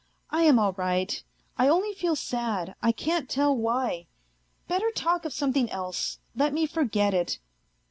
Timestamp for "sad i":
2.15-2.91